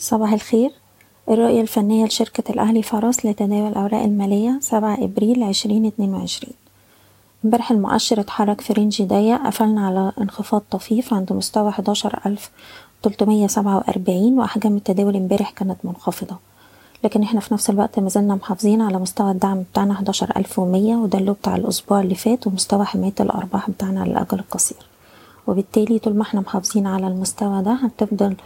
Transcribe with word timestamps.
صباح 0.00 0.32
الخير. 0.32 0.70
الرؤية 1.30 1.60
الفنية 1.60 2.04
لشركة 2.06 2.52
الأهلي 2.52 2.82
فراس 2.82 3.26
لتداول 3.26 3.68
الأوراق 3.68 4.02
المالية 4.02 4.58
سبعة 4.62 5.04
إبريل 5.04 5.42
عشرين 5.42 5.86
اتنين 5.86 6.14
وعشرين. 6.14 6.54
امبارح 7.44 7.70
المؤشر 7.70 8.20
اتحرك 8.20 8.60
في 8.60 8.72
رينج 8.72 9.02
ضيق 9.02 9.46
قفلنا 9.46 9.86
على 9.86 10.12
انخفاض 10.20 10.62
طفيف 10.70 11.14
عند 11.14 11.32
مستوى 11.32 11.72
حداشر 11.72 12.20
ألف 12.26 12.50
تلتمية 13.02 13.46
سبعة 13.46 13.76
وأربعين 13.76 14.38
وأحجام 14.38 14.76
التداول 14.76 15.16
امبارح 15.16 15.50
كانت 15.50 15.76
منخفضة. 15.84 16.36
لكن 17.04 17.22
إحنا 17.22 17.40
في 17.40 17.54
نفس 17.54 17.70
الوقت 17.70 17.98
مازلنا 17.98 18.34
محافظين 18.34 18.82
على 18.82 18.98
مستوى 18.98 19.30
الدعم 19.30 19.62
بتاعنا 19.72 19.94
حداشر 19.94 20.32
ألف 20.36 20.58
ومية 20.58 20.96
وده 20.96 21.18
اللي 21.18 21.32
بتاع 21.32 21.56
الأسبوع 21.56 22.00
اللي 22.00 22.14
فات 22.14 22.46
ومستوى 22.46 22.84
حماية 22.84 23.14
الأرباح 23.20 23.70
بتاعنا 23.70 24.00
على 24.00 24.10
الأجل 24.10 24.38
القصير. 24.38 24.78
وبالتالي 25.46 25.98
طول 25.98 26.14
ما 26.16 26.22
إحنا 26.22 26.40
محافظين 26.40 26.86
على 26.86 27.06
المستوى 27.06 27.62
ده 27.62 27.72
هتفضل 27.72 28.36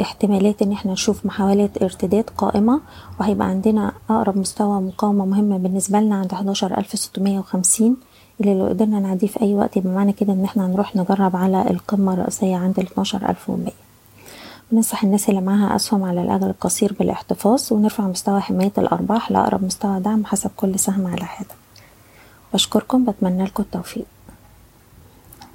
احتمالات 0.00 0.62
إن 0.62 0.72
إحنا 0.72 0.92
نشوف 0.92 1.26
محاولات 1.26 1.82
ارتداد 1.82 2.24
قائمة 2.36 2.80
وهيبقى 3.20 3.46
عندنا 3.48 3.92
أقرب 4.10 4.38
مستوى 4.38 4.80
مقاومة 4.80 5.24
مهمة 5.24 5.58
بالنسبة 5.58 6.00
لنا 6.00 6.14
عند 6.16 6.34
حداشر 6.34 6.78
ألف 6.78 6.98
ستمية 6.98 7.38
وخمسين. 7.38 7.96
اللي 8.40 8.54
لو 8.58 8.66
قدرنا 8.66 9.00
نعديه 9.00 9.26
في 9.26 9.40
أي 9.42 9.54
وقت 9.54 9.76
يبقى 9.76 9.92
معنى 9.92 10.12
كده 10.12 10.32
إن 10.32 10.44
إحنا 10.44 10.66
هنروح 10.66 10.96
نجرب 10.96 11.36
على 11.36 11.70
القمة 11.70 12.14
الرئيسية 12.14 12.56
عند 12.56 12.78
الاتناشر 12.78 13.28
ألف 13.30 13.50
ومية. 13.50 13.72
بننصح 14.72 15.04
الناس 15.04 15.28
اللي 15.28 15.40
معاها 15.40 15.76
أسهم 15.76 16.04
على 16.04 16.22
الاجل 16.22 16.46
القصير 16.46 16.96
بالاحتفاظ 16.98 17.72
ونرفع 17.72 18.04
مستوى 18.04 18.40
حماية 18.40 18.72
الأرباح 18.78 19.30
لأقرب 19.30 19.64
مستوى 19.64 20.00
دعم 20.00 20.24
حسب 20.24 20.50
كل 20.56 20.78
سهم 20.78 21.06
على 21.06 21.24
حدة 21.24 21.54
بشكركم 22.54 23.04
بتمنى 23.04 23.44
لكم 23.44 23.62
التوفيق. 23.62 24.04